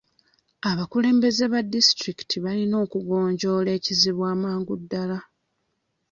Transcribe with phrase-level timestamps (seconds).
[0.69, 5.19] Abakulembeze ba disitulikiti balina okugonjoola ekizibu amangu ddala.